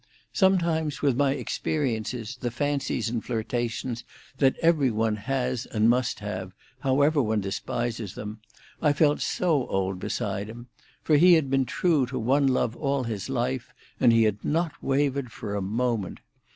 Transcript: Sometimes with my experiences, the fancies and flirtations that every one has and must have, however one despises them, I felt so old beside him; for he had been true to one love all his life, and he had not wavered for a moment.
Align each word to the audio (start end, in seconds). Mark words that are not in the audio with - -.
Sometimes 0.33 1.03
with 1.03 1.15
my 1.15 1.33
experiences, 1.33 2.35
the 2.35 2.49
fancies 2.49 3.07
and 3.07 3.23
flirtations 3.23 4.03
that 4.39 4.57
every 4.59 4.89
one 4.89 5.15
has 5.15 5.67
and 5.67 5.91
must 5.91 6.21
have, 6.21 6.53
however 6.79 7.21
one 7.21 7.39
despises 7.39 8.15
them, 8.15 8.39
I 8.81 8.93
felt 8.93 9.21
so 9.21 9.67
old 9.67 9.99
beside 9.99 10.47
him; 10.49 10.69
for 11.03 11.17
he 11.17 11.33
had 11.33 11.51
been 11.51 11.65
true 11.65 12.07
to 12.07 12.17
one 12.17 12.47
love 12.47 12.75
all 12.75 13.03
his 13.03 13.29
life, 13.29 13.75
and 13.99 14.11
he 14.11 14.23
had 14.23 14.43
not 14.43 14.71
wavered 14.81 15.31
for 15.31 15.53
a 15.53 15.61
moment. 15.61 16.21